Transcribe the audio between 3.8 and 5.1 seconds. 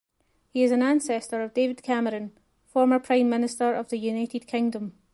the United Kingdom.